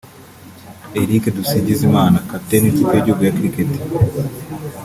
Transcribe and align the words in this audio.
Eric 1.01 1.23
Dusingizimana 1.37 2.17
(kapiteni 2.29 2.65
w’ikipe 2.67 2.93
y’igihugu 2.95 3.21
ya 3.25 3.35
Cricket) 3.37 3.71